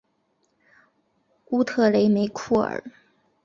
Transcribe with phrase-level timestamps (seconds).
[1.51, 2.83] 乌特雷梅库尔。